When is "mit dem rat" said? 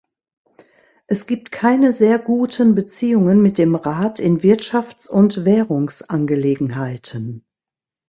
3.39-4.19